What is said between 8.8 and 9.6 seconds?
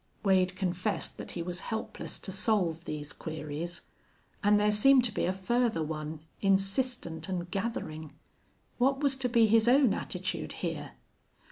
was to be